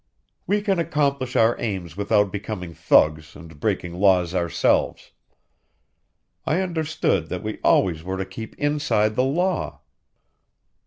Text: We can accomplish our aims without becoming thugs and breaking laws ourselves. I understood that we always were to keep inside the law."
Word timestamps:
We 0.47 0.63
can 0.63 0.79
accomplish 0.79 1.35
our 1.35 1.55
aims 1.59 1.95
without 1.95 2.31
becoming 2.31 2.73
thugs 2.73 3.35
and 3.35 3.59
breaking 3.59 3.93
laws 3.93 4.33
ourselves. 4.33 5.11
I 6.43 6.61
understood 6.61 7.29
that 7.29 7.43
we 7.43 7.59
always 7.63 8.03
were 8.03 8.17
to 8.17 8.25
keep 8.25 8.55
inside 8.57 9.15
the 9.15 9.23
law." 9.23 9.81